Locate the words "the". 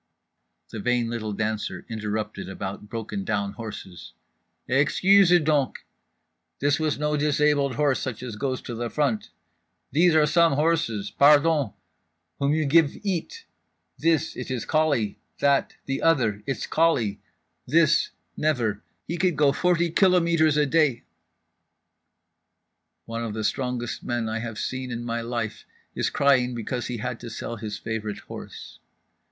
0.71-0.79, 8.73-8.89, 15.85-16.01, 23.35-23.43